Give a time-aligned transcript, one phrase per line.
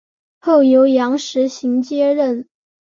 [0.39, 2.47] 后由杨时行接任。